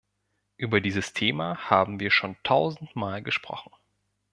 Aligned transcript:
Über 0.57 0.81
dieses 0.81 1.13
Thema 1.13 1.69
haben 1.69 1.99
wir 1.99 2.09
schon 2.09 2.35
tausendmal 2.41 3.21
gesprochen. 3.21 3.69